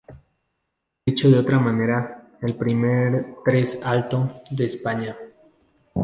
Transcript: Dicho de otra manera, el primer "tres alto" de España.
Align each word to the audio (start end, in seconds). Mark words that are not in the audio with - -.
Dicho 1.05 1.29
de 1.29 1.37
otra 1.37 1.59
manera, 1.59 2.31
el 2.41 2.55
primer 2.55 3.35
"tres 3.45 3.79
alto" 3.83 4.41
de 4.49 4.65
España. 4.65 5.15